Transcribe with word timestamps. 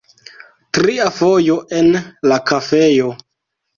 Tria 0.77 1.05
fojo 1.19 1.59
en 1.81 1.91
la 2.33 2.39
kafejo. 2.53 3.13